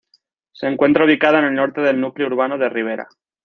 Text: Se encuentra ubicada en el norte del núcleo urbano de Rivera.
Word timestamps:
Se 0.51 0.65
encuentra 0.65 1.05
ubicada 1.05 1.37
en 1.37 1.45
el 1.45 1.53
norte 1.53 1.79
del 1.81 2.01
núcleo 2.01 2.27
urbano 2.27 2.57
de 2.57 2.69
Rivera. 2.69 3.07